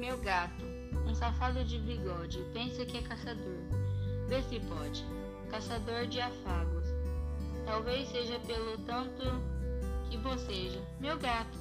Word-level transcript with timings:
Meu 0.00 0.16
gato, 0.16 0.64
um 1.06 1.14
safado 1.14 1.62
de 1.62 1.76
bigode, 1.76 2.42
pensa 2.54 2.86
que 2.86 2.96
é 2.96 3.02
caçador. 3.02 3.58
Vê 4.28 4.40
se 4.44 4.58
pode. 4.60 5.04
Caçador 5.50 6.06
de 6.06 6.18
afagos. 6.18 6.88
Talvez 7.66 8.08
seja 8.08 8.40
pelo 8.40 8.78
tanto 8.78 9.22
que 10.08 10.16
boceja. 10.16 10.80
Meu 10.98 11.18
gato, 11.18 11.58